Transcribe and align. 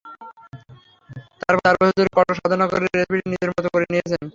তারপর 1.39 1.61
চার 1.65 1.75
বছর 1.79 1.95
ধরে 1.97 2.11
কঠোর 2.17 2.35
সাধনা 2.39 2.65
করে 2.67 2.85
রেসিপিটি 2.87 3.27
নিজের 3.31 3.49
মতো 3.51 3.67
করে 3.73 3.85
নিয়েছেন। 3.91 4.23